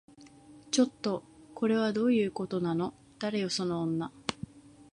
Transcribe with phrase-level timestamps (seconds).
[0.71, 1.23] ちょっと、
[1.53, 2.95] これはどういうことなの？
[3.19, 4.11] 誰よその女